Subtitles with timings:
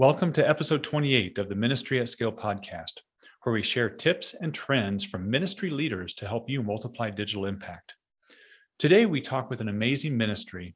[0.00, 3.02] Welcome to episode 28 of the Ministry at Scale podcast,
[3.42, 7.96] where we share tips and trends from ministry leaders to help you multiply digital impact.
[8.78, 10.74] Today, we talk with an amazing ministry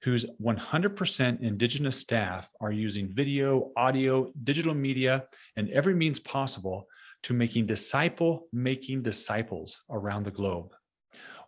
[0.00, 5.26] whose 100% Indigenous staff are using video, audio, digital media,
[5.56, 6.86] and every means possible
[7.24, 10.72] to making disciple making disciples around the globe.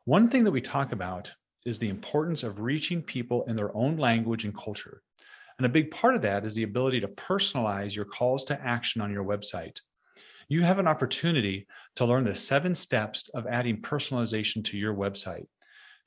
[0.04, 1.32] One thing that we talk about
[1.64, 5.00] is the importance of reaching people in their own language and culture
[5.58, 9.00] and a big part of that is the ability to personalize your calls to action
[9.00, 9.78] on your website.
[10.48, 15.46] You have an opportunity to learn the seven steps of adding personalization to your website.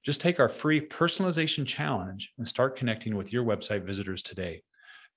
[0.03, 4.61] Just take our free personalization challenge and start connecting with your website visitors today.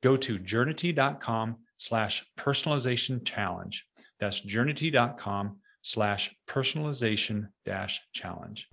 [0.03, 3.87] Go to journity.com slash personalization challenge.
[4.19, 8.69] That's journity.com slash personalization dash challenge.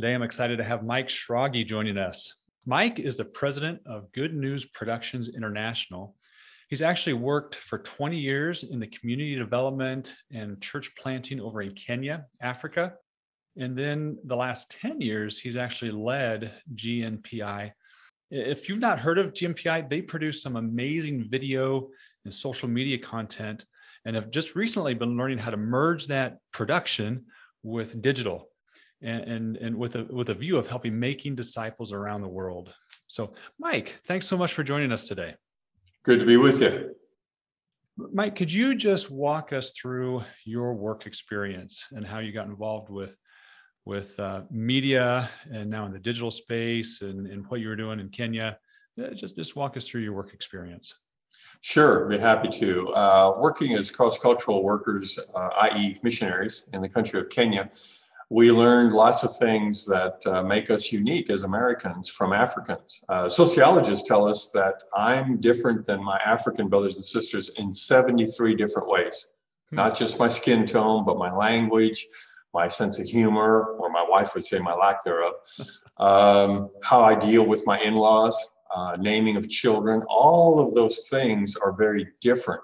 [0.00, 2.44] Today I'm excited to have Mike Schrage joining us.
[2.64, 6.14] Mike is the president of Good News Productions International.
[6.68, 11.74] He's actually worked for 20 years in the community development and church planting over in
[11.74, 12.94] Kenya, Africa.
[13.56, 17.72] And then the last 10 years, he's actually led GNPI.
[18.30, 21.88] If you've not heard of GNPI, they produce some amazing video
[22.24, 23.66] and social media content
[24.04, 27.24] and have just recently been learning how to merge that production
[27.64, 28.48] with digital
[29.02, 32.74] and, and, and with a with a view of helping making disciples around the world.
[33.06, 35.34] So, Mike, thanks so much for joining us today.
[36.04, 36.94] Good to be with you.
[37.96, 42.90] Mike, could you just walk us through your work experience and how you got involved
[42.90, 43.16] with
[43.84, 48.00] with uh, media and now in the digital space and, and what you were doing
[48.00, 48.58] in Kenya?
[49.14, 50.94] Just just walk us through your work experience.
[51.60, 52.88] Sure, be happy to.
[52.90, 57.68] Uh, working as cross cultural workers, uh, i.e., missionaries in the country of Kenya,
[58.30, 63.00] we learned lots of things that uh, make us unique as Americans from Africans.
[63.08, 68.54] Uh, sociologists tell us that I'm different than my African brothers and sisters in 73
[68.54, 69.28] different ways,
[69.70, 69.76] hmm.
[69.76, 72.06] not just my skin tone, but my language,
[72.52, 75.32] my sense of humor, or my wife would say my lack thereof,
[75.96, 81.08] um, how I deal with my in laws, uh, naming of children, all of those
[81.08, 82.60] things are very different.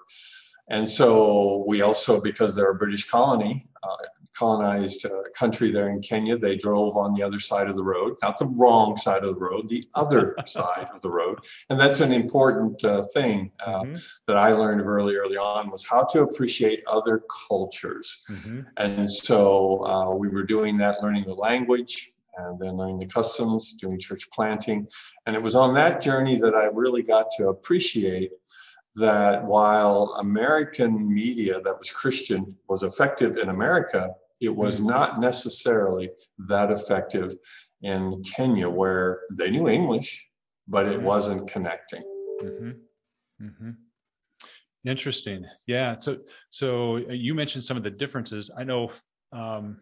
[0.68, 3.96] And so we also, because they're a British colony, uh,
[4.36, 8.16] colonized uh, country there in Kenya, they drove on the other side of the road,
[8.22, 11.38] not the wrong side of the road, the other side of the road.
[11.70, 13.94] And that's an important uh, thing uh, mm-hmm.
[14.26, 18.22] that I learned early, early on was how to appreciate other cultures.
[18.30, 18.60] Mm-hmm.
[18.76, 23.74] And so uh, we were doing that, learning the language, and then learning the customs,
[23.74, 24.88] doing church planting.
[25.26, 28.32] And it was on that journey that I really got to appreciate
[28.96, 34.90] that while American media that was Christian was effective in America, it was mm-hmm.
[34.90, 37.34] not necessarily that effective
[37.82, 40.26] in Kenya, where they knew English,
[40.66, 41.06] but it mm-hmm.
[41.06, 42.02] wasn't connecting.
[42.42, 42.70] Mm-hmm.
[43.46, 43.70] Mm-hmm.
[44.86, 45.44] Interesting.
[45.66, 45.96] Yeah.
[45.98, 46.18] So,
[46.50, 48.50] so uh, you mentioned some of the differences.
[48.56, 48.90] I know
[49.32, 49.80] um,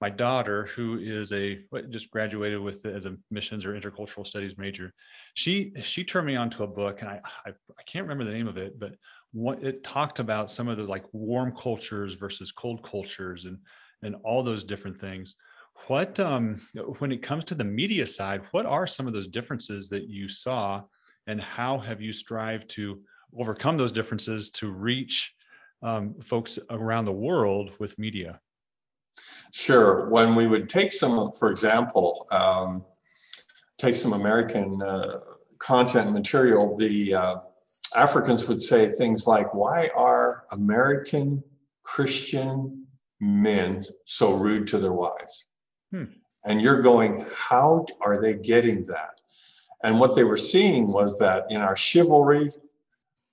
[0.00, 1.60] my daughter, who is a
[1.90, 4.92] just graduated with as a missions or intercultural studies major,
[5.34, 8.48] she she turned me onto a book, and I, I I, can't remember the name
[8.48, 8.94] of it, but
[9.32, 13.58] what it talked about some of the like warm cultures versus cold cultures, and
[14.02, 15.36] and all those different things.
[15.88, 16.60] What um
[16.98, 20.28] when it comes to the media side, what are some of those differences that you
[20.28, 20.82] saw,
[21.26, 23.02] and how have you strived to
[23.38, 25.34] overcome those differences to reach
[25.82, 28.40] um, folks around the world with media?
[29.52, 30.08] Sure.
[30.08, 32.84] When we would take some, for example, um,
[33.78, 35.20] take some American uh,
[35.58, 37.36] content material, the uh,
[37.96, 41.42] Africans would say things like, Why are American
[41.82, 42.86] Christian
[43.20, 45.46] men so rude to their wives?
[45.90, 46.04] Hmm.
[46.44, 49.20] And you're going, How are they getting that?
[49.82, 52.52] And what they were seeing was that in our chivalry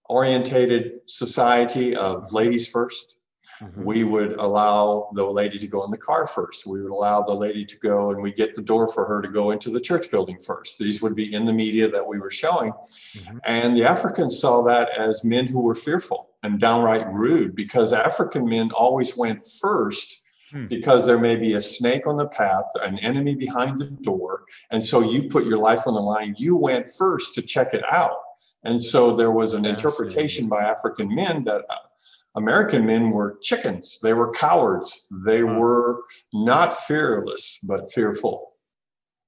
[0.09, 3.17] orientated society of ladies first,
[3.63, 3.83] Mm-hmm.
[3.83, 6.65] We would allow the lady to go in the car first.
[6.65, 9.29] We would allow the lady to go and we get the door for her to
[9.29, 10.77] go into the church building first.
[10.79, 12.73] These would be in the media that we were showing.
[12.73, 13.37] Mm-hmm.
[13.45, 18.45] And the Africans saw that as men who were fearful and downright rude because African
[18.45, 20.21] men always went first
[20.51, 20.67] hmm.
[20.67, 24.43] because there may be a snake on the path, an enemy behind the door.
[24.69, 26.35] And so you put your life on the line.
[26.37, 28.17] You went first to check it out.
[28.65, 31.75] And so there was an interpretation by African men that uh,
[32.35, 33.99] American men were chickens.
[34.01, 35.07] They were cowards.
[35.25, 36.03] They were
[36.33, 38.53] not fearless, but fearful.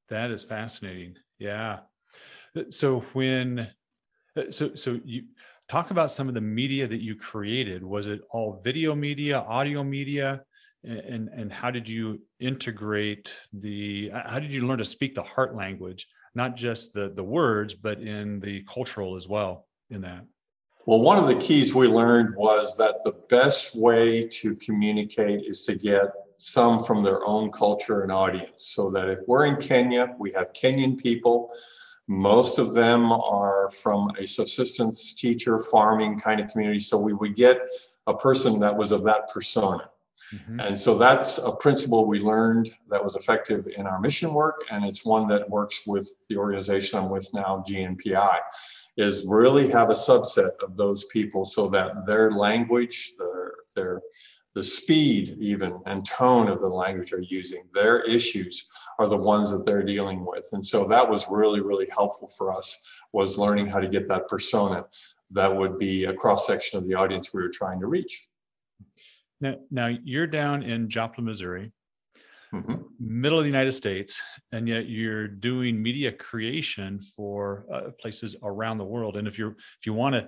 [0.09, 1.15] That is fascinating.
[1.37, 1.79] Yeah.
[2.69, 3.67] So when,
[4.37, 5.23] uh, so, so you
[5.67, 7.83] talk about some of the media that you created.
[7.83, 10.41] Was it all video media, audio media?
[10.83, 15.55] And, and how did you integrate the, how did you learn to speak the heart
[15.55, 20.25] language, not just the, the words, but in the cultural as well in that?
[20.87, 25.63] Well, one of the keys we learned was that the best way to communicate is
[25.63, 28.67] to get some from their own culture and audience.
[28.67, 31.49] So that if we're in Kenya, we have Kenyan people.
[32.07, 36.79] Most of them are from a subsistence teacher, farming kind of community.
[36.79, 37.61] So we would get
[38.05, 39.89] a person that was of that persona.
[40.35, 40.59] Mm-hmm.
[40.59, 44.83] And so that's a principle we learned that was effective in our mission work, and
[44.85, 48.39] it's one that works with the organization I'm with now, GNPI
[48.97, 54.01] is really have a subset of those people so that their language, their, their
[54.53, 58.69] the speed even and tone of the language they're using, their issues
[58.99, 60.47] are the ones that they're dealing with.
[60.53, 62.81] And so that was really, really helpful for us
[63.11, 64.85] was learning how to get that persona
[65.31, 68.29] that would be a cross section of the audience we were trying to reach.
[69.41, 71.73] Now, now you're down in Joplin, Missouri
[72.61, 72.75] mm-hmm.
[72.99, 74.21] middle of the United States,
[74.51, 79.17] and yet you're doing media creation for uh, places around the world.
[79.17, 80.27] And if you're if you want to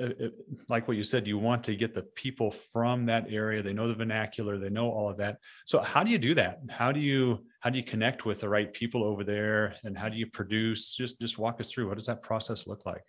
[0.00, 0.28] uh, uh,
[0.68, 3.62] like what you said, you want to get the people from that area.
[3.62, 4.58] They know the vernacular.
[4.58, 5.38] They know all of that.
[5.66, 6.60] So how do you do that?
[6.70, 9.76] How do you how do you connect with the right people over there?
[9.84, 10.94] And how do you produce?
[10.94, 11.88] Just just walk us through.
[11.88, 13.02] What does that process look like?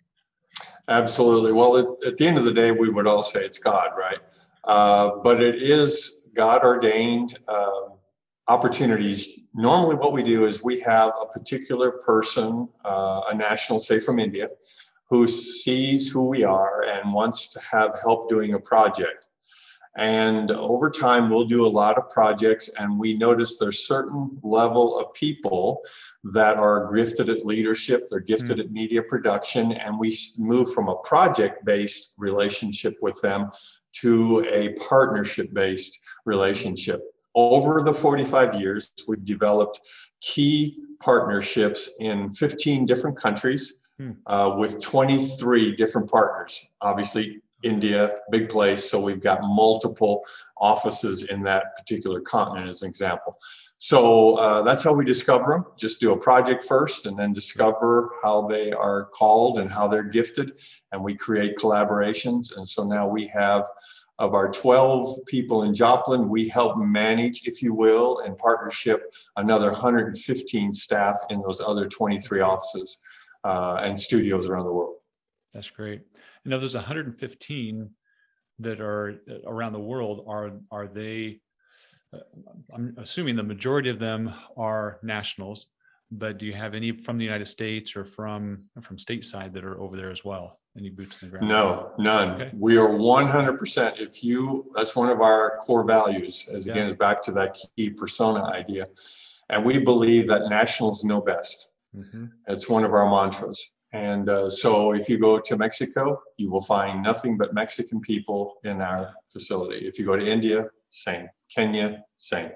[0.88, 1.52] Absolutely.
[1.52, 4.18] Well, at, at the end of the day, we would all say it's God, right?
[4.64, 7.38] Uh, but it is God ordained.
[7.48, 7.99] Um,
[8.50, 9.38] opportunities.
[9.54, 14.18] Normally, what we do is we have a particular person, uh, a national, say from
[14.18, 14.48] India,
[15.08, 19.26] who sees who we are and wants to have help doing a project.
[19.96, 24.98] And over time, we'll do a lot of projects, and we notice there's certain level
[24.98, 25.80] of people
[26.32, 28.64] that are gifted at leadership, they're gifted mm.
[28.64, 33.50] at media production, and we move from a project-based relationship with them
[33.92, 37.00] to a partnership-based relationship
[37.34, 39.80] over the 45 years, we've developed
[40.20, 44.12] key partnerships in 15 different countries hmm.
[44.26, 46.66] uh, with 23 different partners.
[46.80, 50.24] Obviously, India, big place, so we've got multiple
[50.56, 53.38] offices in that particular continent, as an example.
[53.76, 55.64] So uh, that's how we discover them.
[55.78, 60.02] Just do a project first and then discover how they are called and how they're
[60.02, 60.60] gifted.
[60.92, 62.56] And we create collaborations.
[62.56, 63.66] And so now we have
[64.20, 69.70] of our 12 people in Joplin, we help manage, if you will, in partnership, another
[69.70, 72.98] 115 staff in those other 23 offices
[73.44, 74.96] uh, and studios around the world.
[75.54, 76.02] That's great.
[76.44, 77.90] You know, there's 115
[78.58, 80.24] that are uh, around the world.
[80.28, 81.40] Are are they?
[82.14, 82.18] Uh,
[82.74, 85.68] I'm assuming the majority of them are nationals,
[86.10, 89.80] but do you have any from the United States or from from stateside that are
[89.80, 90.59] over there as well?
[90.76, 91.48] Any boots in the ground?
[91.48, 92.30] No, none.
[92.42, 92.50] Okay.
[92.54, 94.00] We are 100%.
[94.00, 96.88] If you, that's one of our core values, as again, yeah.
[96.88, 98.86] is back to that key persona idea.
[99.48, 101.72] And we believe that nationals know best.
[101.96, 102.26] Mm-hmm.
[102.46, 103.72] It's one of our mantras.
[103.92, 108.54] And uh, so if you go to Mexico, you will find nothing but Mexican people
[108.62, 109.86] in our facility.
[109.86, 111.28] If you go to India, same.
[111.52, 112.50] Kenya, same.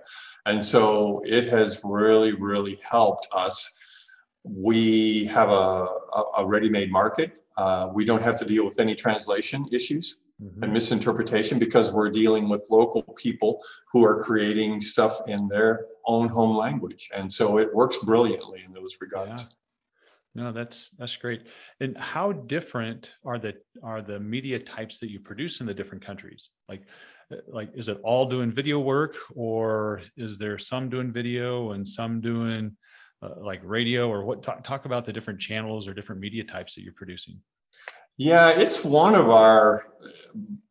[0.46, 3.70] And so it has really, really helped us.
[4.44, 5.88] We have a,
[6.38, 10.62] a ready made market uh, we don't have to deal with any translation issues mm-hmm.
[10.62, 16.28] and misinterpretation because we're dealing with local people who are creating stuff in their own
[16.28, 17.10] home language.
[17.14, 19.42] And so it works brilliantly in those regards.
[19.42, 19.48] Yeah.
[20.36, 21.46] No, that's that's great.
[21.78, 26.04] And how different are the are the media types that you produce in the different
[26.04, 26.50] countries?
[26.68, 26.88] Like
[27.32, 31.86] uh, like is it all doing video work or is there some doing video and
[31.86, 32.76] some doing
[33.24, 36.74] uh, like radio or what talk, talk about the different channels or different media types
[36.74, 37.40] that you're producing.
[38.16, 39.88] Yeah it's one of our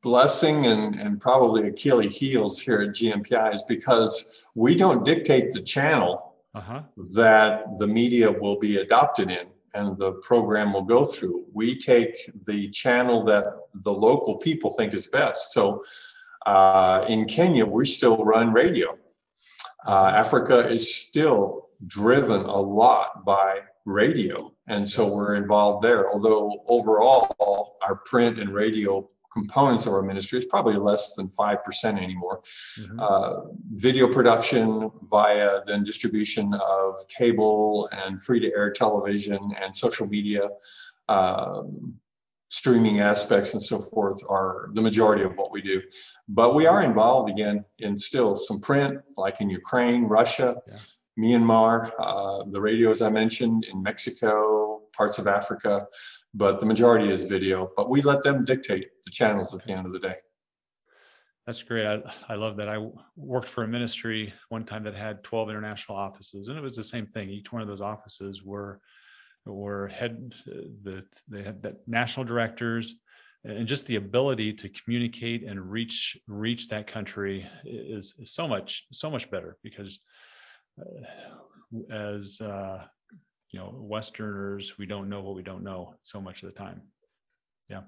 [0.01, 5.62] blessing and, and probably achilles heels here at gnpi is because we don't dictate the
[5.62, 6.83] channel uh-huh.
[7.15, 11.45] that the media will be adopted in and the program will go through.
[11.51, 15.51] We take the channel that the local people think is best.
[15.51, 15.83] So
[16.45, 18.98] uh, in kenya we still run radio.
[19.86, 24.53] Uh, africa is still driven a lot by radio.
[24.67, 26.09] And so we're involved there.
[26.09, 30.37] Although overall, our print and radio components of our ministry.
[30.37, 32.41] is probably less than 5% anymore.
[32.79, 32.99] Mm-hmm.
[32.99, 33.33] Uh,
[33.71, 40.47] video production via then distribution of cable and free to air television and social media.
[41.09, 41.95] Um,
[42.49, 45.81] streaming aspects and so forth are the majority of what we do.
[46.29, 50.75] But we are involved again in still some print, like in Ukraine, Russia, yeah.
[51.20, 55.86] Myanmar, uh, the radio, as I mentioned, in Mexico, parts of Africa.
[56.34, 57.72] But the majority is video.
[57.75, 60.15] But we let them dictate the channels at the end of the day.
[61.46, 61.86] That's great.
[61.86, 62.70] I, I love that.
[62.70, 66.75] I worked for a ministry one time that had 12 international offices, and it was
[66.75, 67.29] the same thing.
[67.29, 68.79] Each one of those offices were
[69.46, 72.96] or head the they had that national directors
[73.43, 78.86] and just the ability to communicate and reach reach that country is, is so much
[78.91, 80.00] so much better because
[81.91, 82.83] as uh,
[83.51, 86.81] you know westerners we don't know what we don't know so much of the time.
[87.69, 87.81] Yeah.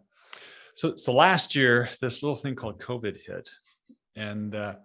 [0.75, 3.49] So so last year this little thing called covid hit.
[4.15, 4.75] And uh,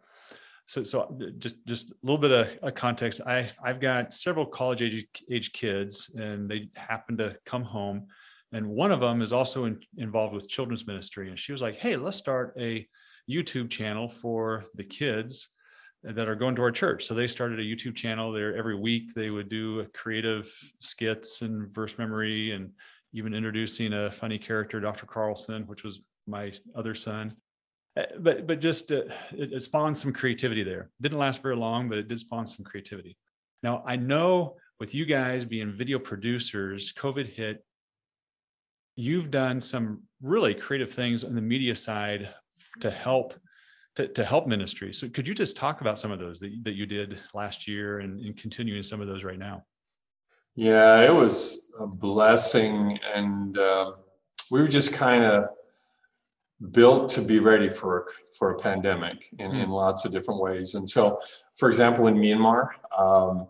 [0.66, 3.20] so so uh, just just a little bit of a context.
[3.26, 8.06] I i've got several college age age kids and they happen to come home.
[8.52, 11.28] And one of them is also in, involved with children's ministry.
[11.28, 12.86] And she was like hey let's start a
[13.28, 15.48] youtube channel for the kids
[16.02, 19.12] that are going to our church so they started a youtube channel there every week
[19.14, 22.70] they would do creative skits and verse memory and
[23.12, 27.34] even introducing a funny character dr carlson which was my other son
[27.96, 29.02] uh, but but just uh,
[29.32, 30.90] it, it spawned some creativity there.
[31.00, 33.16] Didn't last very long, but it did spawn some creativity.
[33.62, 37.64] Now I know with you guys being video producers, COVID hit.
[38.96, 42.28] You've done some really creative things on the media side
[42.80, 43.34] to help
[43.96, 44.92] to, to help ministry.
[44.92, 48.00] So could you just talk about some of those that, that you did last year
[48.00, 49.64] and, and continuing some of those right now?
[50.56, 53.92] Yeah, it was a blessing, and uh,
[54.50, 55.48] we were just kind of
[56.72, 58.06] built to be ready for
[58.36, 59.64] for a pandemic in, mm.
[59.64, 60.74] in lots of different ways.
[60.74, 61.18] And so,
[61.56, 63.46] for example, in Myanmar, um,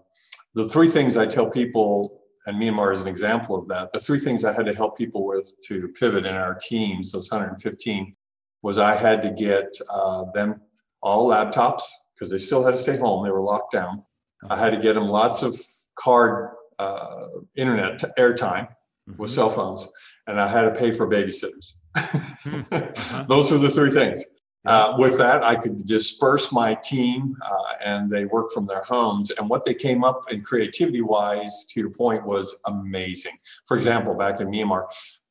[0.54, 3.92] the three things I tell people, and Myanmar is an example of that.
[3.92, 7.30] The three things I had to help people with to pivot in our teams, those
[7.30, 8.12] 115,
[8.62, 10.60] was I had to get uh, them
[11.02, 11.82] all laptops
[12.14, 14.04] because they still had to stay home; they were locked down.
[14.48, 15.58] I had to get them lots of
[15.98, 17.26] card uh,
[17.56, 19.16] internet airtime mm-hmm.
[19.16, 19.88] with cell phones,
[20.26, 21.74] and I had to pay for babysitters.
[21.94, 23.24] Uh-huh.
[23.28, 24.24] Those are the three things.
[24.66, 29.30] Uh, with that, I could disperse my team uh, and they work from their homes.
[29.30, 33.32] And what they came up in creativity wise, to your point, was amazing.
[33.66, 34.84] For example, back in Myanmar,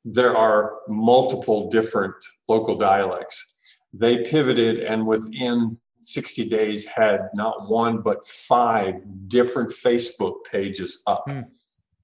[0.06, 2.16] there are multiple different
[2.48, 3.56] local dialects.
[3.94, 8.96] They pivoted and within 60 days had not one, but five
[9.28, 11.24] different Facebook pages up.
[11.30, 11.42] Hmm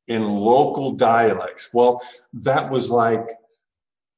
[0.07, 1.73] in local dialects.
[1.73, 2.01] Well,
[2.33, 3.27] that was like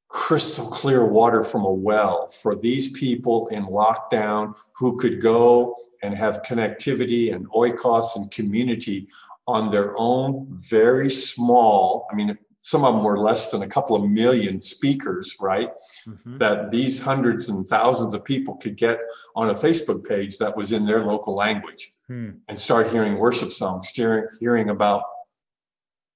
[0.08, 6.14] crystal clear water from a well for these people in lockdown who could go and
[6.14, 9.06] have connectivity and oikos and community
[9.46, 13.96] on their own very small i mean some of them were less than a couple
[13.96, 15.70] of million speakers right
[16.06, 16.36] mm-hmm.
[16.36, 18.98] that these hundreds and thousands of people could get
[19.34, 22.30] on a facebook page that was in their local language hmm.
[22.48, 25.02] and start hearing worship songs hearing, hearing about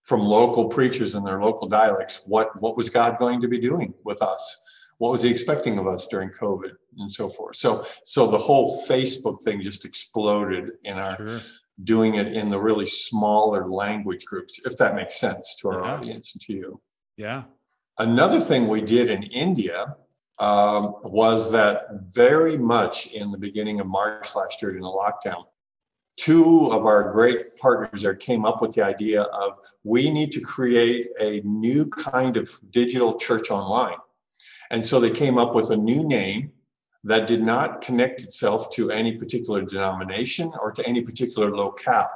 [0.04, 3.94] from local preachers in their local dialects what what was god going to be doing
[4.04, 4.60] with us
[4.98, 8.84] what was he expecting of us during covid and so forth so so the whole
[8.86, 11.40] facebook thing just exploded in our sure.
[11.84, 15.92] Doing it in the really smaller language groups if that makes sense to our yeah.
[15.92, 16.80] audience and to you
[17.16, 17.44] yeah
[17.98, 19.96] another thing we did in india
[20.38, 25.44] um, was that very much in the beginning of march last year in the lockdown
[26.16, 30.40] two of our great partners there came up with the idea of we need to
[30.40, 33.96] create a new kind of digital church online.
[34.70, 36.52] And so they came up with a new name
[37.04, 42.10] that did not connect itself to any particular denomination or to any particular locale.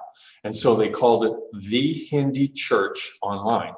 [0.45, 1.33] And so they called it
[1.71, 3.75] the Hindi Church Online.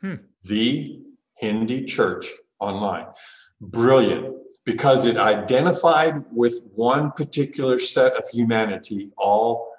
[0.00, 0.16] Hmm.
[0.44, 1.00] The
[1.34, 2.26] Hindi Church
[2.60, 3.06] Online.
[3.60, 9.72] Brilliant because it identified with one particular set of humanity, all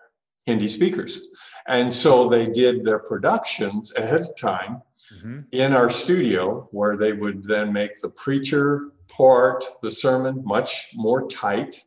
[0.46, 1.28] Hindi speakers.
[1.68, 4.82] And so they did their productions ahead of time
[5.16, 5.42] mm-hmm.
[5.52, 11.28] in our studio, where they would then make the preacher part, the sermon much more
[11.28, 11.84] tight,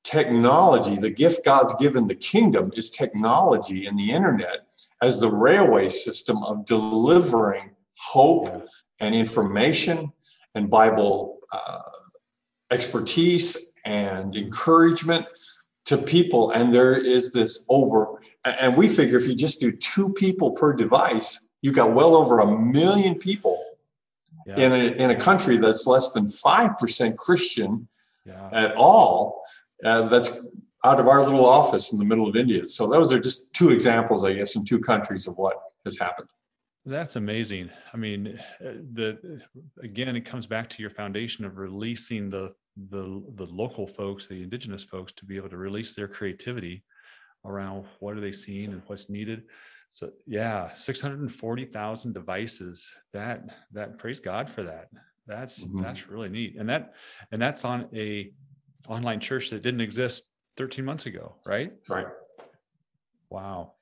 [0.03, 4.66] Technology, the gift God's given the kingdom is technology and the internet
[5.01, 8.59] as the railway system of delivering hope yeah.
[8.99, 10.11] and information
[10.55, 11.81] and Bible uh,
[12.71, 15.25] expertise and encouragement
[15.85, 16.51] to people.
[16.51, 20.73] And there is this over and we figure if you just do two people per
[20.73, 23.61] device, you've got well over a million people
[24.45, 24.57] yeah.
[24.57, 27.87] in, a, in a country that's less than 5% Christian
[28.25, 28.49] yeah.
[28.51, 29.41] at all.
[29.83, 30.39] Uh, that's
[30.87, 32.65] out of our little office in the middle of India.
[32.65, 36.29] So those are just two examples, I guess, in two countries of what has happened.
[36.85, 37.69] That's amazing.
[37.93, 39.41] I mean, the
[39.83, 42.53] again, it comes back to your foundation of releasing the
[42.89, 46.83] the the local folks, the indigenous folks, to be able to release their creativity
[47.43, 49.43] around what are they seeing and what's needed.
[49.89, 52.93] So yeah, 640,000 devices.
[53.11, 54.87] That that praise God for that.
[55.25, 55.81] That's mm-hmm.
[55.81, 56.55] that's really neat.
[56.57, 56.93] And that
[57.33, 58.31] and that's on a
[58.87, 60.23] online church that didn't exist
[60.57, 61.71] 13 months ago, right?
[61.87, 62.07] Right.
[63.29, 63.73] Wow.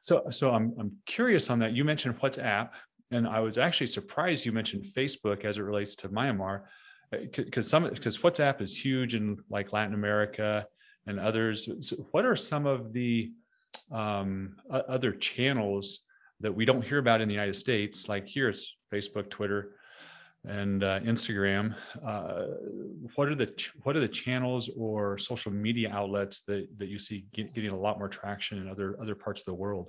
[0.00, 1.72] So so I'm I'm curious on that.
[1.72, 2.70] You mentioned WhatsApp,
[3.10, 6.62] and I was actually surprised you mentioned Facebook as it relates to Myanmar,
[7.10, 10.66] because uh, some because WhatsApp is huge in like Latin America
[11.06, 11.68] and others.
[11.80, 13.32] So what are some of the
[13.90, 16.00] um, other channels
[16.40, 18.08] that we don't hear about in the United States?
[18.08, 19.76] Like here it's Facebook, Twitter,
[20.44, 21.74] and uh, Instagram.
[22.06, 22.44] Uh,
[23.14, 27.24] what are the what are the channels or social media outlets that that you see
[27.32, 29.88] get, getting a lot more traction in other other parts of the world?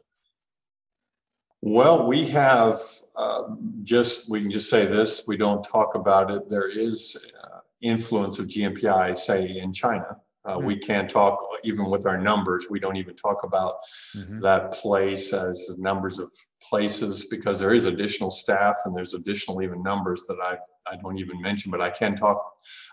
[1.62, 2.80] Well, we have
[3.16, 3.44] uh,
[3.84, 5.26] just we can just say this.
[5.28, 6.50] We don't talk about it.
[6.50, 12.06] There is uh, influence of GNPI, say in China, uh, we can't talk, even with
[12.06, 13.76] our numbers, we don't even talk about
[14.16, 14.40] mm-hmm.
[14.42, 16.32] that place as numbers of
[16.62, 20.58] places because there is additional staff and there's additional even numbers that I,
[20.92, 22.42] I don't even mention, but I can talk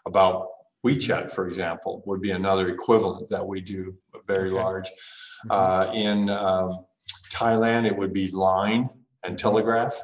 [0.07, 0.49] about
[0.85, 3.95] WeChat, for example, would be another equivalent that we do
[4.27, 4.63] very okay.
[4.63, 4.89] large.
[4.89, 5.51] Mm-hmm.
[5.51, 6.87] Uh, in um,
[7.31, 8.89] Thailand, it would be Line
[9.25, 10.01] and Telegraph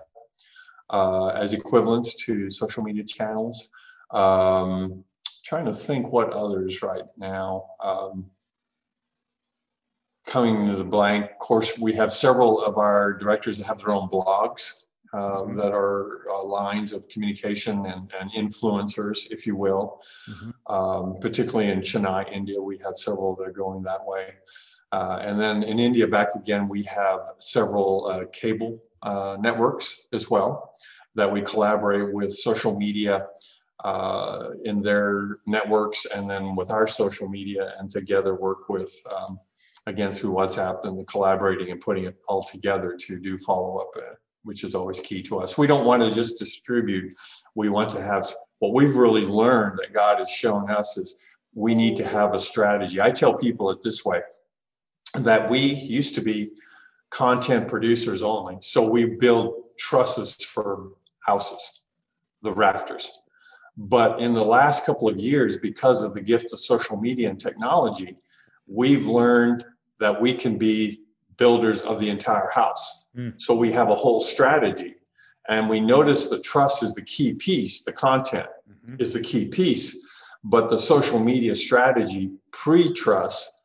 [0.91, 3.71] uh, as equivalents to social media channels.
[4.11, 5.05] Um,
[5.49, 7.65] trying to think what others right now.
[7.81, 8.27] Um,
[10.27, 11.25] coming to the blank.
[11.31, 14.85] Of course, we have several of our directors that have their own blogs
[15.15, 15.57] uh, mm-hmm.
[15.59, 20.03] that are uh, lines of communication and, and, influencers, if you will.
[20.29, 20.75] Mm-hmm.
[20.75, 24.35] Um, particularly in Chennai, India, we have several that are going that way.
[24.93, 30.29] Uh, and then in India, back again, we have several uh, cable uh, networks as
[30.29, 30.75] well
[31.15, 33.27] that we collaborate with social media
[33.85, 39.39] uh, in their networks and then with our social media and together work with um,
[39.87, 44.15] again through WhatsApp and collaborating and putting it all together to do follow up, uh,
[44.43, 45.57] which is always key to us.
[45.57, 47.17] We don't want to just distribute.
[47.55, 48.27] We want to have
[48.59, 51.17] what we've really learned that God has shown us is
[51.55, 53.01] we need to have a strategy.
[53.01, 54.21] I tell people it this way
[55.15, 56.51] that we used to be
[57.11, 58.59] content producers only.
[58.61, 61.81] So we build trusses for houses,
[62.43, 63.11] the rafters.
[63.79, 67.41] But in the last couple of years, because of the gift of social media and
[67.41, 68.19] technology,
[68.67, 69.65] we've learned
[70.01, 71.03] that we can be
[71.37, 73.07] builders of the entire house.
[73.17, 73.41] Mm.
[73.41, 74.97] So we have a whole strategy.
[75.49, 78.97] And we notice the trust is the key piece, the content mm-hmm.
[78.99, 79.97] is the key piece.
[80.43, 83.65] But the social media strategy pre trust,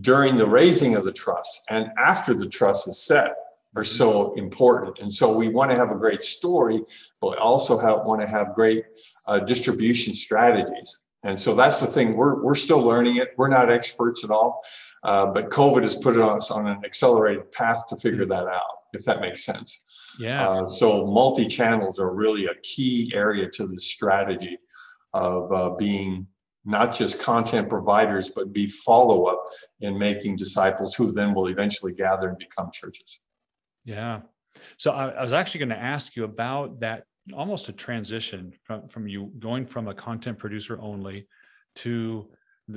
[0.00, 3.34] during the raising of the trust, and after the trust is set
[3.76, 4.98] are so important.
[5.00, 6.82] And so we want to have a great story,
[7.20, 8.84] but also have, want to have great
[9.26, 11.00] uh, distribution strategies.
[11.22, 12.16] And so that's the thing.
[12.16, 13.30] We're, we're still learning it.
[13.36, 14.62] We're not experts at all.
[15.04, 19.04] Uh, but COVID has put us on an accelerated path to figure that out, if
[19.04, 19.84] that makes sense.
[20.18, 20.48] Yeah.
[20.48, 24.58] Uh, so multi channels are really a key area to the strategy
[25.14, 26.26] of uh, being
[26.64, 29.44] not just content providers, but be follow up
[29.80, 33.20] in making disciples who then will eventually gather and become churches.
[33.88, 34.20] Yeah.
[34.76, 38.86] So I, I was actually going to ask you about that almost a transition from,
[38.86, 41.26] from you going from a content producer only
[41.76, 42.28] to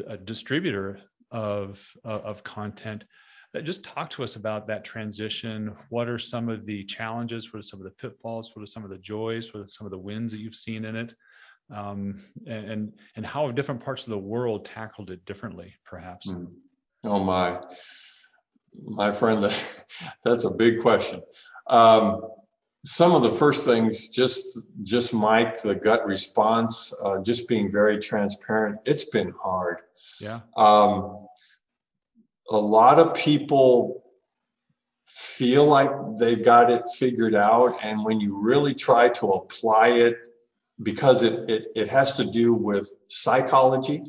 [0.08, 3.06] a distributor of, of content.
[3.54, 5.76] Uh, just talk to us about that transition.
[5.90, 7.52] What are some of the challenges?
[7.52, 8.52] What are some of the pitfalls?
[8.54, 9.54] What are some of the joys?
[9.54, 11.14] What are some of the wins that you've seen in it?
[11.74, 16.28] Um, and and how have different parts of the world tackled it differently, perhaps?
[16.28, 16.48] Mm.
[17.06, 17.60] Oh my,
[18.84, 19.44] my friend,
[20.24, 21.22] that's a big question.
[21.68, 22.22] Um,
[22.84, 28.00] some of the first things, just just Mike, the gut response, uh, just being very
[28.00, 28.80] transparent.
[28.86, 29.78] It's been hard.
[30.20, 30.40] Yeah.
[30.58, 31.28] Um,
[32.50, 34.04] a lot of people
[35.06, 40.18] feel like they've got it figured out, and when you really try to apply it,
[40.82, 44.02] because it it, it has to do with psychology,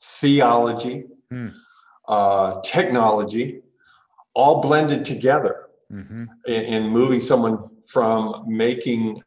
[0.00, 1.48] theology, hmm.
[2.08, 3.60] uh, technology,
[4.36, 6.24] all blended together mm-hmm.
[6.46, 7.58] in, in, moving someone
[7.90, 9.20] from making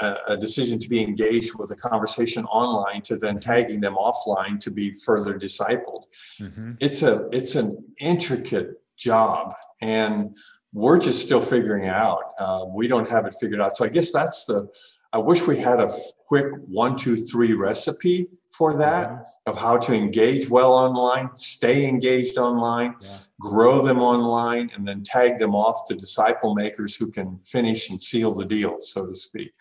[0.00, 4.60] a, a, decision to be engaged with a conversation online to then tagging them offline
[4.60, 6.04] to be further discipled.
[6.40, 6.72] Mm-hmm.
[6.80, 10.36] It's a it's an intricate job, and
[10.72, 12.22] we're just still figuring it out.
[12.38, 13.76] Uh, we don't have it figured out.
[13.76, 14.68] So I guess that's the.
[15.12, 15.90] I wish we had a
[16.28, 19.50] quick one, two, three recipe for that mm-hmm.
[19.50, 25.02] of how to engage well online, stay engaged online, yeah grow them online, and then
[25.02, 29.14] tag them off to disciple makers who can finish and seal the deal, so to
[29.14, 29.52] speak.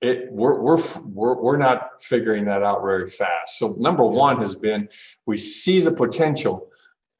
[0.00, 3.58] It, we're, we're, we're, we're not figuring that out very fast.
[3.58, 4.88] So, number one has been
[5.26, 6.68] we see the potential.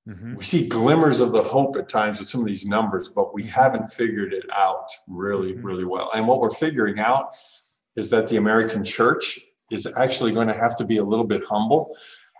[0.06, 0.34] Mm-hmm.
[0.34, 3.42] We see glimmers of the hope at times with some of these numbers, but we
[3.44, 5.66] haven't figured it out really, mm-hmm.
[5.66, 6.10] really well.
[6.14, 7.34] And what we're figuring out
[7.96, 11.42] is that the American church is actually going to have to be a little bit
[11.44, 11.96] humble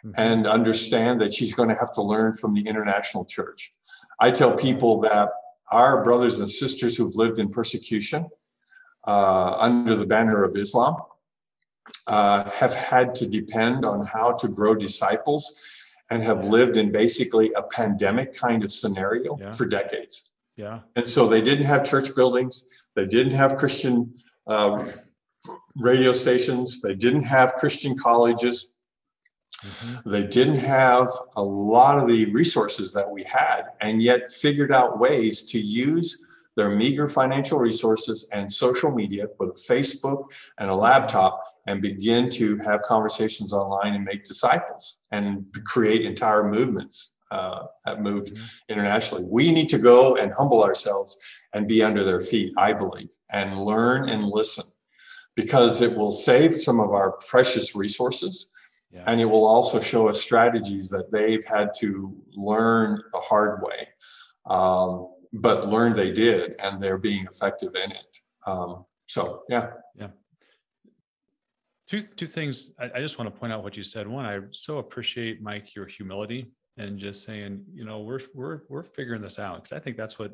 [0.06, 0.20] Mm-hmm.
[0.20, 3.72] and understand that she's going to have to learn from the international church.
[4.20, 5.30] I tell people that
[5.72, 8.28] our brothers and sisters who've lived in persecution
[9.06, 10.96] uh, under the banner of Islam
[12.06, 15.58] uh, have had to depend on how to grow disciples
[16.10, 19.50] and have lived in basically a pandemic kind of scenario yeah.
[19.50, 20.30] for decades.
[20.56, 20.80] Yeah.
[20.94, 24.14] And so they didn't have church buildings, they didn't have Christian
[24.46, 24.92] um,
[25.76, 28.70] radio stations, they didn't have Christian colleges.
[29.64, 30.10] Mm-hmm.
[30.10, 34.98] They didn't have a lot of the resources that we had, and yet figured out
[34.98, 36.18] ways to use
[36.56, 40.24] their meager financial resources and social media with a Facebook
[40.58, 46.48] and a laptop and begin to have conversations online and make disciples and create entire
[46.48, 48.72] movements uh, that moved mm-hmm.
[48.72, 49.24] internationally.
[49.28, 51.16] We need to go and humble ourselves
[51.52, 54.64] and be under their feet, I believe, and learn and listen
[55.36, 58.50] because it will save some of our precious resources
[58.92, 59.04] yeah.
[59.06, 63.88] And it will also show us strategies that they've had to learn the hard way,
[64.46, 68.18] um, but learn they did, and they're being effective in it.
[68.46, 69.72] Um, so, yeah.
[69.96, 70.08] Yeah.
[71.88, 74.08] Two, two things I, I just want to point out what you said.
[74.08, 78.82] One, I so appreciate Mike your humility and just saying, you know, we're we're we're
[78.82, 80.32] figuring this out because I think that's what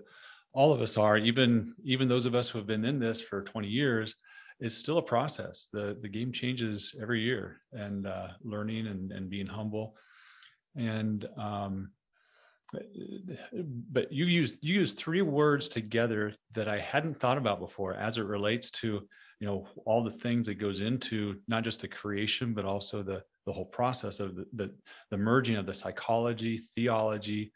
[0.53, 1.19] all of us are.
[1.19, 4.15] Even even those of us who have been in this for 20 years,
[4.63, 5.69] is still a process.
[5.73, 9.97] The the game changes every year, and uh, learning and and being humble,
[10.77, 11.91] and um,
[13.91, 18.17] but you used you used three words together that I hadn't thought about before as
[18.17, 19.07] it relates to
[19.41, 23.23] you know all the things that goes into not just the creation but also the
[23.47, 24.75] the whole process of the the,
[25.11, 27.53] the merging of the psychology, theology,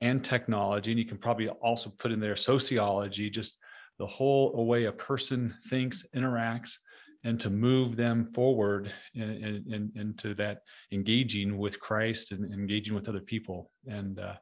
[0.00, 3.58] and technology, and you can probably also put in there sociology, just
[3.98, 6.78] the whole way a person thinks, interacts,
[7.24, 10.60] and to move them forward in, in, into that
[10.92, 13.70] engaging with Christ and engaging with other people.
[13.86, 14.34] And uh,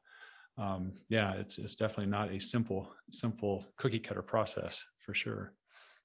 [0.59, 5.55] um, yeah, it's it's definitely not a simple simple cookie cutter process for sure.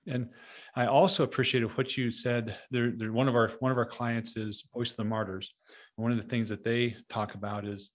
[0.07, 0.29] And
[0.75, 2.55] I also appreciated what you said.
[2.71, 5.53] There, there, one of our one of our clients is Voice of the Martyrs.
[5.97, 7.91] And one of the things that they talk about is,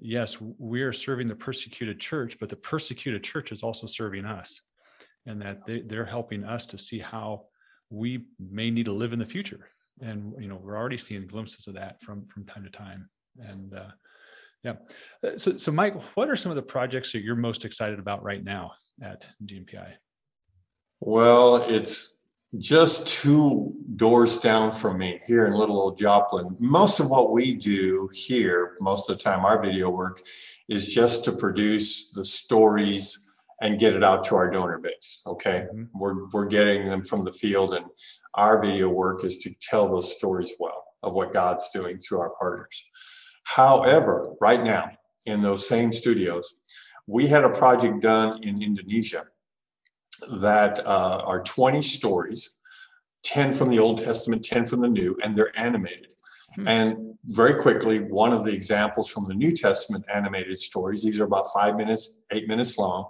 [0.00, 4.60] yes, we are serving the persecuted church, but the persecuted church is also serving us
[5.26, 7.44] and that they, they're helping us to see how
[7.90, 9.70] we may need to live in the future.
[10.00, 13.08] And you know we're already seeing glimpses of that from from time to time.
[13.38, 13.90] And uh,
[14.62, 14.74] yeah.
[15.24, 18.22] Uh, so so mike what are some of the projects that you're most excited about
[18.22, 19.92] right now at GNPI
[21.00, 22.20] well it's
[22.58, 26.56] just two doors down from me here in little old joplin.
[26.58, 30.20] Most of what we do here most of the time our video work
[30.68, 33.29] is just to produce the stories
[33.60, 35.22] and get it out to our donor base.
[35.26, 35.84] Okay, mm-hmm.
[35.94, 37.86] we're we're getting them from the field, and
[38.34, 42.34] our video work is to tell those stories well of what God's doing through our
[42.38, 42.84] partners.
[43.44, 44.90] However, right now
[45.26, 46.54] in those same studios,
[47.06, 49.24] we had a project done in Indonesia
[50.40, 52.58] that uh, are 20 stories,
[53.24, 56.14] 10 from the Old Testament, 10 from the New, and they're animated.
[56.54, 56.68] Hmm.
[56.68, 61.24] And very quickly, one of the examples from the New Testament animated stories, these are
[61.24, 63.08] about five minutes, eight minutes long,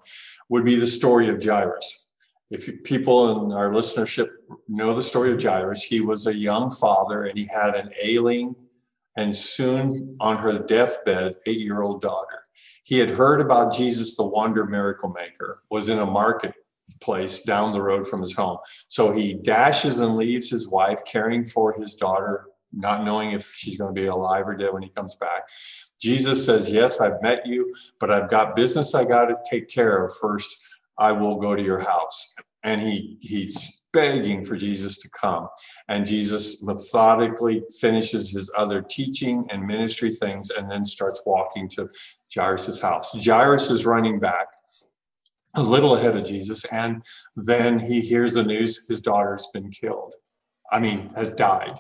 [0.50, 2.08] would be the story of Jairus.
[2.50, 4.28] If people in our listenership
[4.68, 8.56] know the story of Jairus, he was a young father and he had an ailing
[9.16, 12.44] and soon on her deathbed eight year old daughter.
[12.82, 17.82] He had heard about Jesus, the wonder miracle maker, was in a marketplace down the
[17.82, 18.58] road from his home.
[18.88, 23.76] So he dashes and leaves his wife, caring for his daughter, not knowing if she's
[23.76, 25.48] going to be alive or dead when he comes back.
[26.00, 30.04] Jesus says, Yes, I've met you, but I've got business I got to take care
[30.04, 30.56] of first.
[30.98, 32.35] I will go to your house.
[32.62, 35.48] And he he's begging for Jesus to come.
[35.88, 41.88] And Jesus methodically finishes his other teaching and ministry things and then starts walking to
[42.33, 43.12] Jairus' house.
[43.24, 44.46] Jairus is running back
[45.56, 47.02] a little ahead of Jesus, and
[47.35, 50.14] then he hears the news his daughter's been killed.
[50.70, 51.76] I mean, has died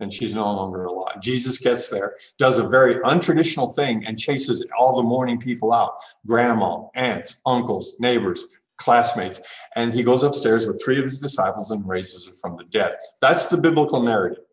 [0.00, 1.20] and she's no longer alive.
[1.20, 5.96] Jesus gets there, does a very untraditional thing, and chases all the mourning people out
[6.26, 9.40] grandma, aunts, uncles, neighbors, classmates.
[9.76, 12.96] And he goes upstairs with three of his disciples and raises her from the dead.
[13.20, 14.44] That's the biblical narrative.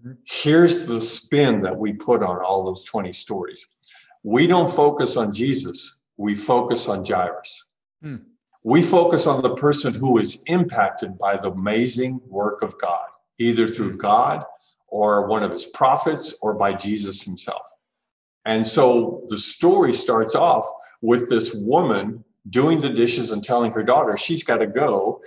[0.00, 0.12] Mm-hmm.
[0.24, 3.66] Here's the spin that we put on all those 20 stories.
[4.22, 7.66] We don't focus on Jesus, we focus on Jairus.
[8.02, 8.16] Hmm.
[8.64, 13.06] We focus on the person who is impacted by the amazing work of God,
[13.38, 13.98] either through hmm.
[13.98, 14.44] God
[14.88, 17.62] or one of his prophets or by Jesus himself.
[18.44, 20.66] And so the story starts off
[21.02, 25.20] with this woman doing the dishes and telling her daughter she's got to go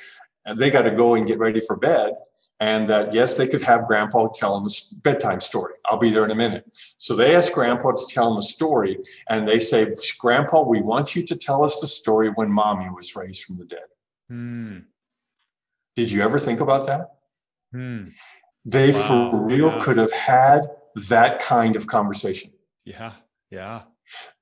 [0.46, 2.14] and they got to go and get ready for bed
[2.60, 6.26] and that yes they could have grandpa tell them a bedtime story i'll be there
[6.26, 6.66] in a minute
[6.98, 8.98] so they ask grandpa to tell them a story
[9.30, 13.16] and they say grandpa we want you to tell us the story when mommy was
[13.16, 13.88] raised from the dead
[14.30, 14.80] hmm.
[15.96, 17.12] did you ever think about that
[17.72, 18.08] hmm.
[18.66, 19.32] They wow.
[19.32, 19.80] for real yeah.
[19.80, 20.62] could have had
[21.10, 22.52] that kind of conversation.
[22.86, 23.14] Yeah.
[23.50, 23.84] Yeah.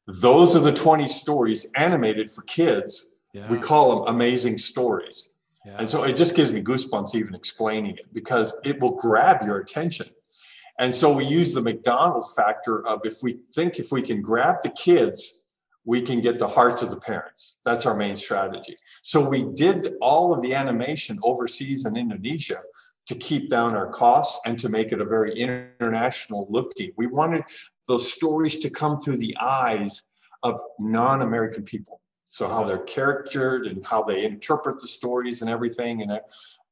[0.08, 3.14] Those are the 20 stories animated for kids.
[3.34, 3.48] Yeah.
[3.48, 5.30] We call them amazing stories.
[5.66, 5.76] Yeah.
[5.80, 9.60] And so it just gives me goosebumps even explaining it because it will grab your
[9.60, 10.08] attention.
[10.80, 14.58] And so we use the McDonald factor of if we think if we can grab
[14.64, 15.46] the kids,
[15.86, 17.58] we can get the hearts of the parents.
[17.66, 18.78] That's our main strategy.
[19.02, 22.62] So we did all of the animation overseas in Indonesia
[23.10, 26.91] to keep down our costs and to make it a very international looking.
[26.95, 27.41] We wanted
[27.88, 30.04] those stories to come through the eyes
[30.43, 32.02] of non American people.
[32.28, 36.04] So, how they're charactered and how they interpret the stories and everything.
[36.04, 36.19] And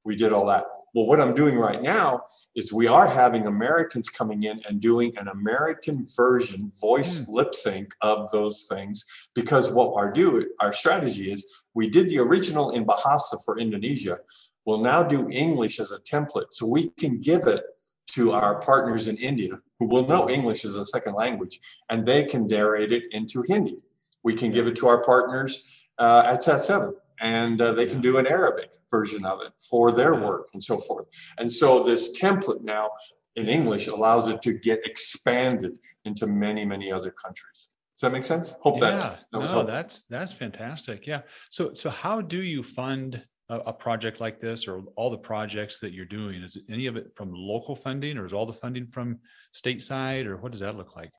[0.03, 0.65] we did all that.
[0.93, 2.21] Well, what I'm doing right now
[2.55, 7.29] is we are having Americans coming in and doing an American version, voice mm.
[7.29, 9.05] lip sync of those things.
[9.33, 14.19] Because what our do, our strategy is, we did the original in Bahasa for Indonesia,
[14.67, 16.49] will now do English as a template.
[16.51, 17.63] So we can give it
[18.11, 22.25] to our partners in India who will know English as a second language and they
[22.25, 23.77] can narrate it into Hindi.
[24.23, 25.63] We can give it to our partners
[25.97, 30.15] uh, at SAT7 and uh, they can do an Arabic version of it for their
[30.15, 31.07] work and so forth.
[31.37, 32.89] And so this template now
[33.37, 37.69] in English allows it to get expanded into many, many other countries.
[37.95, 38.55] Does that make sense?
[38.59, 41.07] Hope yeah, that, that was no, that's that's fantastic.
[41.07, 41.21] Yeah.
[41.49, 45.79] So so how do you fund a, a, project like this or all the projects
[45.79, 46.41] that you're doing?
[46.41, 49.19] Is any of it from local funding or is all the funding from
[49.53, 51.11] stateside or what does that look like?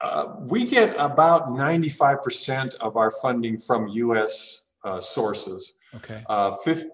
[0.00, 5.74] Uh, we get about 95% of our funding from US uh, sources.
[5.94, 6.24] Okay.
[6.28, 6.88] Uh, 50,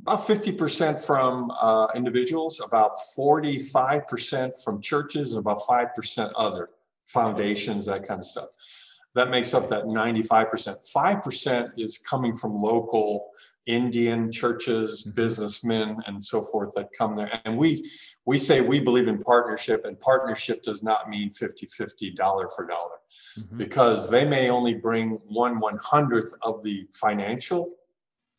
[0.00, 6.70] about 50% from uh, individuals, about 45% from churches, and about 5% other
[7.04, 8.48] foundations, that kind of stuff.
[9.14, 10.92] That makes up that 95%.
[10.94, 13.30] 5% is coming from local
[13.68, 15.14] Indian churches, mm-hmm.
[15.14, 17.40] businessmen, and so forth that come there.
[17.44, 17.88] And we
[18.24, 22.96] we say we believe in partnership, and partnership does not mean 50-50 dollar for dollar.
[23.38, 23.58] Mm-hmm.
[23.58, 27.74] Because they may only bring one one hundredth of the financial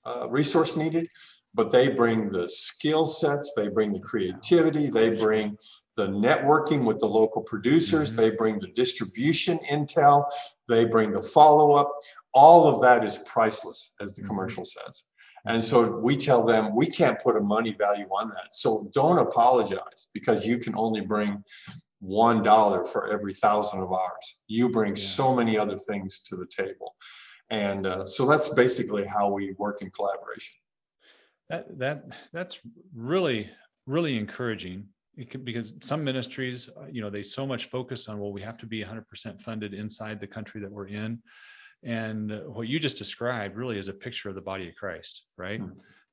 [0.06, 1.08] uh, resource needed,
[1.54, 5.58] but they bring the skill sets, they bring the creativity, they bring
[5.96, 8.22] the networking with the local producers, mm-hmm.
[8.22, 10.26] they bring the distribution intel,
[10.68, 11.92] they bring the follow up.
[12.34, 14.30] All of that is priceless, as the mm-hmm.
[14.30, 15.06] commercial says.
[15.46, 18.54] And so we tell them we can't put a money value on that.
[18.54, 21.44] So don't apologize because you can only bring
[22.00, 24.40] one dollar for every thousand of ours.
[24.48, 25.04] You bring yeah.
[25.04, 26.96] so many other things to the table.
[27.50, 30.58] And uh, so that's basically how we work in collaboration.
[31.50, 32.60] That that that's
[32.94, 33.50] really
[33.88, 34.86] really encouraging
[35.44, 38.66] because some ministries, uh, you know, they so much focus on well, we have to
[38.66, 41.20] be 100% funded inside the country that we're in,
[41.84, 45.62] and what you just described really is a picture of the body of Christ, right?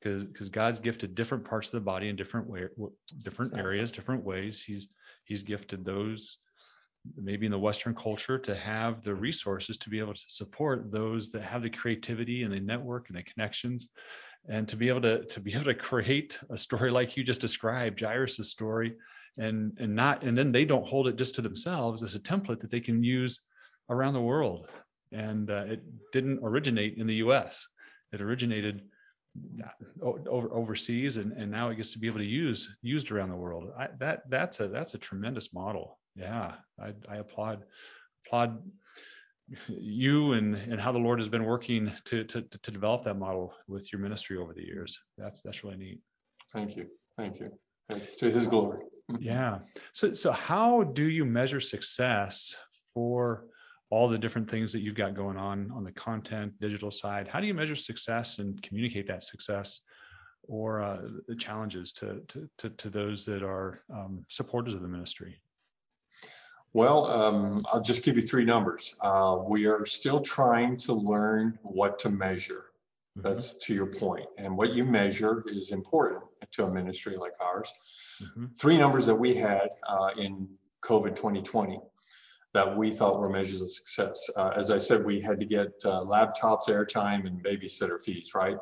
[0.01, 0.33] Because mm-hmm.
[0.33, 2.67] because God's gifted different parts of the body in different way,
[3.23, 4.63] different areas, different ways.
[4.63, 4.89] He's
[5.25, 6.39] He's gifted those
[7.17, 11.31] maybe in the Western culture to have the resources to be able to support those
[11.31, 13.89] that have the creativity and the network and the connections
[14.49, 17.41] and to be able to to be able to create a story like you just
[17.41, 18.97] described jairus's story
[19.39, 22.59] and and not and then they don't hold it just to themselves as a template
[22.59, 23.41] that they can use
[23.89, 24.69] around the world.
[25.13, 27.69] And uh, it didn't originate in the US,
[28.13, 28.83] it originated
[30.01, 33.37] over overseas and, and now it gets to be able to use used around the
[33.37, 33.71] world.
[33.79, 35.99] I, that that's a that's a tremendous model.
[36.15, 37.65] Yeah i, I applaud
[38.27, 38.63] applaud
[39.69, 43.55] you and and how the lord has been working to, to to develop that model
[43.69, 44.99] with your ministry over the years.
[45.17, 46.01] That's that's really neat.
[46.53, 46.87] Thank you.
[47.17, 47.51] Thank you.
[47.91, 48.83] It's to his glory.
[49.21, 49.61] Yeah.
[49.93, 52.57] So so how do you measure success
[52.93, 53.45] for
[53.91, 57.41] all the different things that you've got going on on the content digital side how
[57.41, 59.81] do you measure success and communicate that success
[60.49, 64.89] or uh, the challenges to, to, to to those that are um, supporters of the
[64.89, 65.41] ministry?
[66.73, 68.95] Well um, i'll just give you three numbers.
[69.01, 72.67] Uh, we are still trying to learn what to measure.
[73.17, 73.29] Mm-hmm.
[73.29, 74.27] that's to your point.
[74.37, 76.23] And what you measure is important
[76.53, 77.73] to a ministry like ours.
[78.23, 78.47] Mm-hmm.
[78.59, 80.49] three numbers that we had uh, in
[80.83, 81.81] covid 2020
[82.57, 84.31] that we thought were measures of success.
[84.35, 88.57] Uh, as I said, we had to get uh, laptops, airtime, and babysitter fees, right?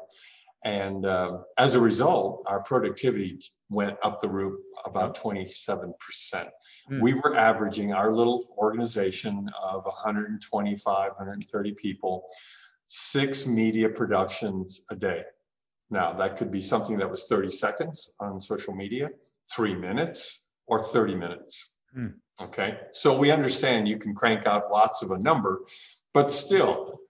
[0.64, 5.92] And uh, as a result, our productivity went up the roof about 27%.
[6.34, 7.00] Mm.
[7.02, 12.24] We were averaging our little organization of 125, 130 people,
[12.88, 15.22] six media productions a day.
[15.88, 19.10] Now, that could be something that was 30 seconds on social media,
[19.54, 21.76] three minutes, or 30 minutes.
[21.96, 22.14] Mm.
[22.42, 25.60] Okay, so we understand you can crank out lots of a number,
[26.12, 27.00] but still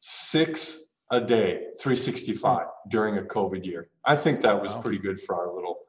[0.00, 3.88] six a day, 365 during a COVID year.
[4.04, 4.80] I think that was wow.
[4.80, 5.80] pretty good for our little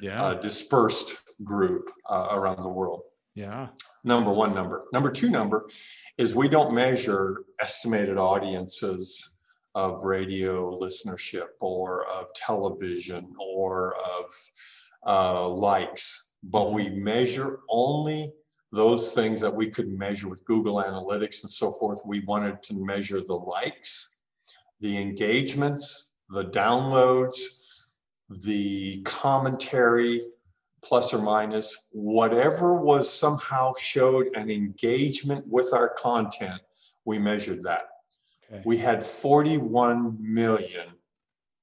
[0.00, 0.22] yeah.
[0.22, 3.02] uh, dispersed group uh, around the world.
[3.34, 3.68] Yeah.
[4.04, 4.84] Number one number.
[4.92, 5.68] Number two number
[6.18, 9.34] is we don't measure estimated audiences
[9.74, 14.50] of radio listenership or of television or of
[15.06, 18.32] uh, likes, but we measure only
[18.72, 22.00] those things that we could measure with Google Analytics and so forth.
[22.06, 24.16] We wanted to measure the likes,
[24.80, 27.36] the engagements, the downloads,
[28.30, 30.22] the commentary,
[30.82, 36.60] plus or minus, whatever was somehow showed an engagement with our content,
[37.04, 37.82] we measured that.
[38.50, 38.62] Okay.
[38.64, 40.88] We had 41 million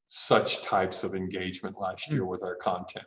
[0.07, 2.27] such types of engagement last year mm.
[2.27, 3.05] with our content.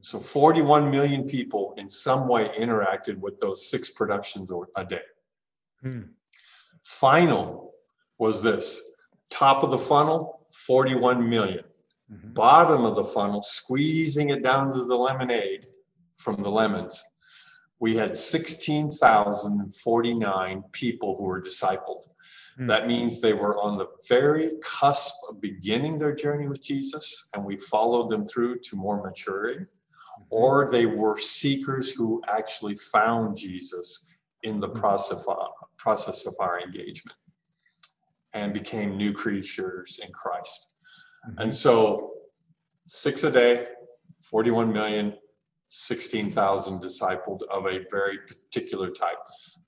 [0.00, 5.02] So 41 million people in some way interacted with those six productions a day.
[5.82, 6.00] Hmm.
[6.82, 7.72] Final
[8.18, 8.82] was this
[9.30, 11.64] top of the funnel, 41 million.
[12.12, 12.32] Mm-hmm.
[12.32, 15.66] Bottom of the funnel, squeezing it down to the lemonade
[16.16, 17.04] from the lemons,
[17.80, 22.04] we had 16,049 people who were discipled.
[22.56, 22.66] Hmm.
[22.66, 27.44] That means they were on the very cusp of beginning their journey with Jesus, and
[27.44, 29.66] we followed them through to more maturity
[30.30, 35.36] or they were seekers who actually found Jesus in the process of,
[35.76, 37.16] process of our engagement
[38.34, 40.74] and became new creatures in Christ.
[41.28, 41.42] Mm-hmm.
[41.42, 42.12] And so,
[42.86, 43.66] six a day,
[44.22, 45.14] 41 million,
[45.70, 49.18] 16,000 discipled of a very particular type.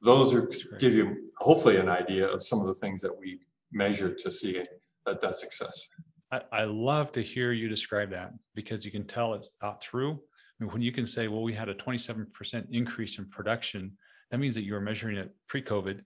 [0.03, 3.41] Those are give you hopefully an idea of some of the things that we
[3.73, 4.63] measure to see
[5.07, 5.89] that that success.
[6.33, 10.21] I, I love to hear you describe that because you can tell it's thought through
[10.61, 13.93] when you can say, well, we had a 27% increase in production,
[14.31, 16.01] that means that you were measuring it pre-COVID.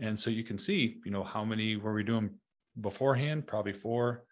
[0.00, 2.30] And so you can see, you know, how many were we doing
[2.80, 3.46] beforehand?
[3.46, 4.24] Probably four.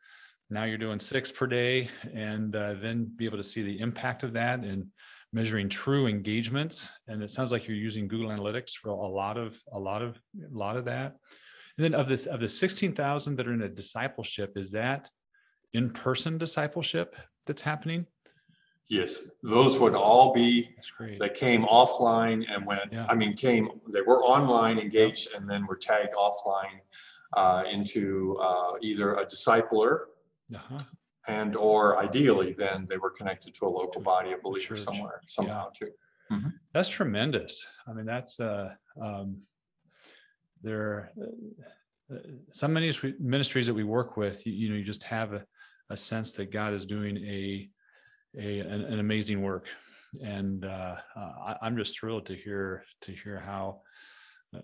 [0.49, 4.23] Now you're doing six per day, and uh, then be able to see the impact
[4.23, 4.87] of that and
[5.33, 6.89] measuring true engagements.
[7.09, 10.21] And it sounds like you're using Google Analytics for a lot of a lot of
[10.41, 11.17] a lot of that.
[11.77, 15.11] And then of this of the 16,000 that are in a discipleship, is that
[15.73, 18.07] in-person discipleship that's happening?
[18.88, 21.18] Yes, those would all be That's great.
[21.18, 22.92] that came offline and went.
[22.92, 23.07] Yeah.
[23.09, 26.81] I mean, came they were online engaged and then were tagged offline
[27.33, 30.05] uh, into uh, either a discipler
[30.55, 30.79] uh-huh.
[31.27, 35.68] and or ideally then they were connected to a local body of believers somewhere somehow
[35.81, 35.87] yeah.
[35.87, 35.92] too.
[36.33, 36.49] Mm-hmm.
[36.72, 37.66] That's tremendous.
[37.88, 38.70] I mean, that's uh,
[39.01, 39.38] um,
[40.62, 41.11] there.
[41.20, 42.18] Uh,
[42.53, 45.45] some ministries that we work with, you, you know, you just have a,
[45.91, 47.68] a sense that God is doing a
[48.39, 49.66] a an, an amazing work,
[50.22, 53.80] and uh, uh, I, am just thrilled to hear to hear how
[54.55, 54.61] uh,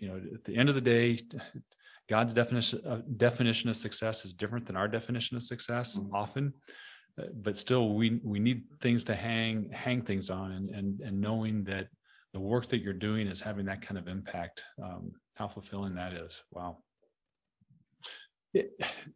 [0.00, 1.20] you know at the end of the day.
[2.08, 6.14] God's definition of, uh, definition of success is different than our definition of success mm-hmm.
[6.14, 6.52] often,
[7.18, 11.20] uh, but still we we need things to hang hang things on, and and and
[11.20, 11.88] knowing that
[12.34, 14.64] the work that you're doing is having that kind of impact.
[14.82, 16.42] Um, how fulfilling that is!
[16.50, 16.78] Wow.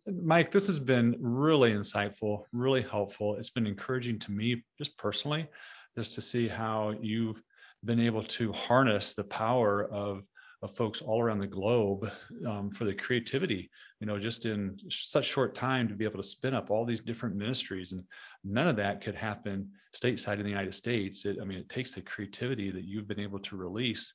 [0.07, 3.37] Mike, this has been really insightful, really helpful.
[3.37, 5.47] It's been encouraging to me, just personally,
[5.95, 7.43] just to see how you've
[7.85, 10.23] been able to harness the power of
[10.63, 12.11] of folks all around the globe
[12.47, 13.71] um, for the creativity
[14.01, 17.01] you know just in such short time to be able to spin up all these
[17.01, 17.93] different ministries.
[17.93, 18.03] And
[18.43, 21.25] none of that could happen stateside in the united states.
[21.25, 24.15] It, i mean it takes the creativity that you've been able to release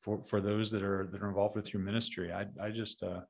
[0.00, 2.32] for for those that are that are involved with your ministry.
[2.32, 3.20] I i just uh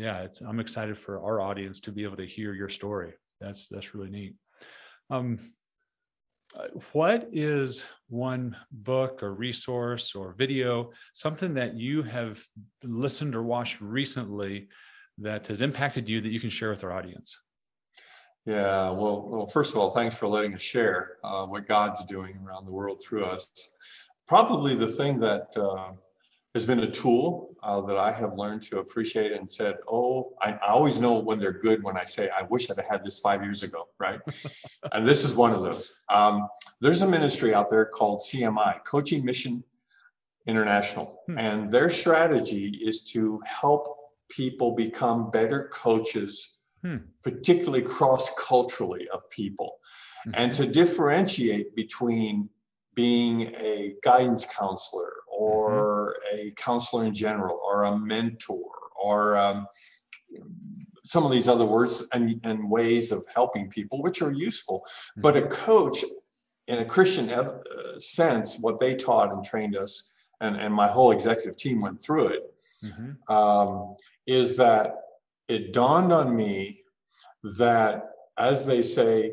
[0.00, 3.68] yeah it's i'm excited for our audience to be able to hear your story that's
[3.68, 4.34] that's really neat
[5.10, 5.38] um
[6.56, 12.42] uh, what is one book or resource or video, something that you have
[12.82, 14.66] listened or watched recently
[15.18, 17.38] that has impacted you that you can share with our audience?
[18.46, 22.36] Yeah, well, well first of all, thanks for letting us share uh, what God's doing
[22.44, 23.48] around the world through us.
[24.26, 25.92] Probably the thing that uh,
[26.54, 30.52] has been a tool uh, that I have learned to appreciate and said, oh, I,
[30.54, 33.42] I, always know when they're good when I say, I wish I'd had this five
[33.42, 34.20] years ago, right?
[34.92, 35.92] and this is one of those.
[36.08, 36.48] Um,
[36.80, 39.62] there's a ministry out there called CMI, Coaching Mission
[40.46, 41.20] International.
[41.26, 41.38] Hmm.
[41.38, 43.86] And their strategy is to help
[44.28, 46.96] people become better coaches, hmm.
[47.22, 49.78] particularly cross culturally of people,
[50.26, 50.32] mm-hmm.
[50.34, 52.48] and to differentiate between
[52.94, 55.89] being a guidance counselor or mm-hmm.
[56.32, 58.70] A counselor in general or a mentor
[59.02, 59.66] or um,
[61.04, 65.22] some of these other words and, and, ways of helping people which are useful mm-hmm.
[65.22, 66.04] but a coach
[66.68, 67.58] in a christian uh,
[67.98, 72.28] sense what they taught and trained us and, and my whole executive team went through
[72.28, 72.54] it
[72.84, 73.32] mm-hmm.
[73.34, 73.96] um,
[74.26, 74.94] is that
[75.48, 76.82] it dawned on me
[77.58, 79.32] that as they say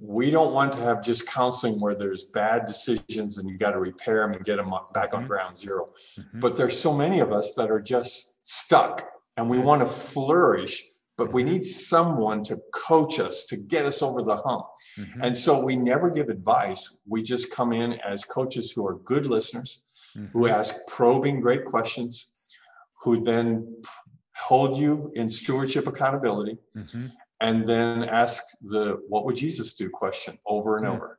[0.00, 3.80] we don't want to have just counseling where there's bad decisions and you got to
[3.80, 5.28] repair them and get them back on mm-hmm.
[5.28, 6.40] ground 0 mm-hmm.
[6.40, 10.84] But there's so many of us that are just stuck and we want to flourish,
[11.16, 11.52] but we mm-hmm.
[11.52, 14.66] need someone to coach us to get us over the hump.
[14.98, 15.22] Mm-hmm.
[15.22, 16.98] And so we never give advice.
[17.06, 19.84] We just come in as coaches who are good listeners,
[20.16, 20.26] mm-hmm.
[20.32, 22.32] who ask probing great questions,
[23.02, 23.82] who then
[24.36, 27.06] hold you in stewardship accountability mm-hmm
[27.40, 30.94] and then ask the what would Jesus do question over and mm.
[30.94, 31.18] over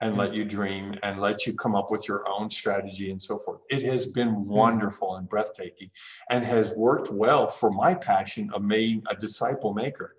[0.00, 0.18] and mm.
[0.18, 3.60] let you dream and let you come up with your own strategy and so forth.
[3.68, 4.46] It has been mm.
[4.46, 5.90] wonderful and breathtaking
[6.30, 10.16] and has worked well for my passion of being a disciple maker.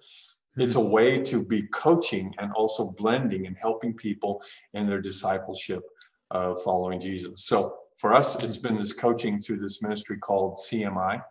[0.58, 4.42] It's a way to be coaching and also blending and helping people
[4.74, 5.84] in their discipleship
[6.32, 7.46] of following Jesus.
[7.46, 11.22] So for us, it's been this coaching through this ministry called CMI,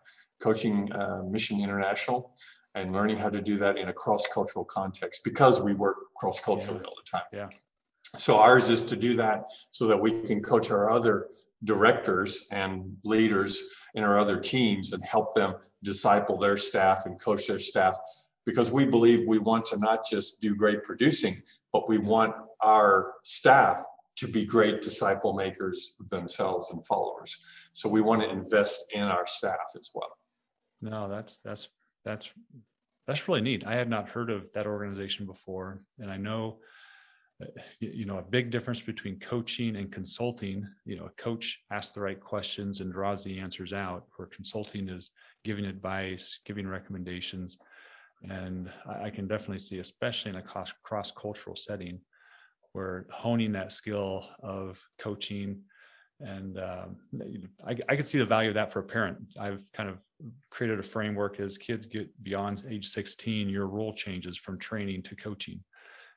[0.41, 2.33] Coaching uh, Mission International
[2.79, 6.87] and learning how to do that in a cross-cultural context because we work cross-culturally yeah.
[6.87, 7.27] all the time.
[7.33, 7.49] Yeah.
[8.19, 11.29] So ours is to do that so that we can coach our other
[11.65, 13.61] directors and leaders
[13.95, 17.97] in our other teams and help them disciple their staff and coach their staff
[18.47, 23.15] because we believe we want to not just do great producing, but we want our
[23.25, 23.85] staff
[24.17, 27.37] to be great disciple makers themselves and followers.
[27.73, 30.17] So we want to invest in our staff as well.
[30.81, 31.69] No, that's that's
[32.09, 32.33] that's
[33.07, 33.67] that's really neat.
[33.67, 36.59] I had not heard of that organization before, and I know
[37.43, 37.47] uh,
[37.81, 42.01] you know a big difference between coaching and consulting you know a coach asks the
[42.01, 45.11] right questions and draws the answers out where consulting is
[45.45, 47.57] giving advice giving recommendations
[48.29, 48.69] and
[49.05, 52.01] i can definitely see especially in a cross cross cultural setting
[52.73, 55.61] where honing that skill of coaching
[56.21, 56.97] and um,
[57.67, 59.35] I, I could see the value of that for a parent.
[59.39, 59.99] I've kind of
[60.51, 65.15] created a framework as kids get beyond age 16 your role changes from training to
[65.15, 65.63] coaching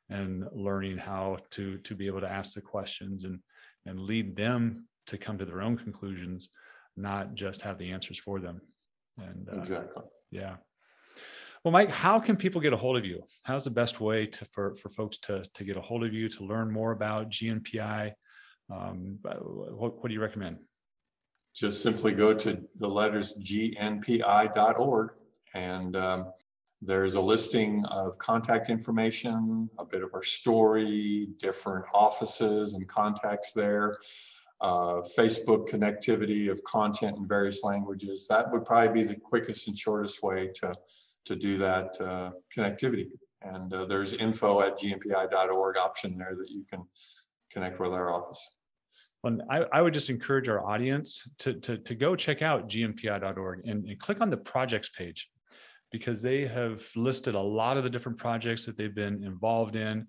[0.10, 3.40] and learning how to to be able to ask the questions and
[3.86, 6.50] and lead them to come to their own conclusions
[6.98, 8.60] not just have the answers for them.
[9.18, 10.04] And uh, exactly.
[10.32, 10.56] yeah.
[11.64, 13.22] Well mike how can people get a hold of you?
[13.44, 16.28] How's the best way to for for folks to to get a hold of you
[16.28, 18.14] to learn more about gnpi
[18.70, 20.58] um, what, what do you recommend?
[21.54, 25.10] Just simply go to the letters gnpi.org
[25.54, 26.32] and um,
[26.82, 33.54] there's a listing of contact information, a bit of our story, different offices and contacts
[33.54, 34.00] there,
[34.62, 38.28] uh, Facebook connectivity of content in various languages.
[38.28, 40.74] That would probably be the quickest and shortest way to,
[41.26, 43.10] to do that uh, connectivity.
[43.44, 46.84] And uh, there's info at gnpi.org option there that you can
[47.54, 48.58] connect with our office.
[49.24, 53.68] And I, I, would just encourage our audience to, to, to go check out gnpi.org
[53.68, 55.30] and, and click on the projects page
[55.92, 60.08] because they have listed a lot of the different projects that they've been involved in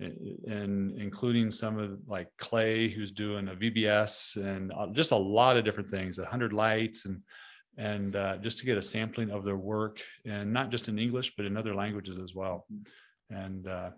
[0.00, 5.56] and including some of like clay who's doing a vbs and uh, just a lot
[5.56, 7.20] of different things 100 lights and
[7.76, 11.32] and uh, just to get a sampling of their work and not just in english
[11.36, 12.66] but in other languages as well
[13.30, 13.90] and uh,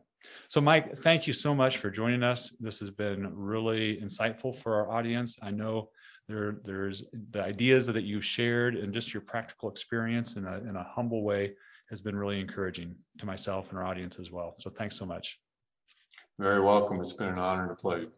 [0.48, 2.50] so, Mike, thank you so much for joining us.
[2.60, 5.36] This has been really insightful for our audience.
[5.42, 5.90] I know
[6.28, 10.74] There, there's the ideas that you've shared and just your practical experience in a, in
[10.76, 11.54] a humble way
[11.90, 14.54] has been really encouraging to myself and our audience as well.
[14.58, 15.38] So thanks so much.
[16.38, 17.00] Very welcome.
[17.00, 18.10] It's been an honor to pleasure.